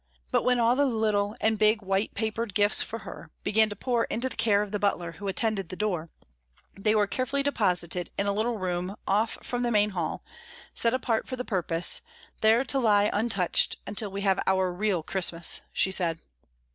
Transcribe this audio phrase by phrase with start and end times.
[0.31, 4.05] But when all the little and big white papered gifts for her began to pour
[4.05, 6.09] into the care of the butler who attended the door,
[6.73, 10.23] they were carefully deposited in a little room off from the main hall,
[10.73, 12.01] set apart for the purpose,
[12.41, 16.17] there to lie untouched until "we have our real Christmas," she said.